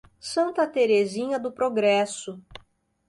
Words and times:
Santa 0.19 0.65
Terezinha 0.65 1.37
do 1.39 1.51
Progresso 1.51 2.41